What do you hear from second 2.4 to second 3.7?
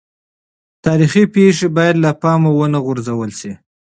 ونه غورځول سي.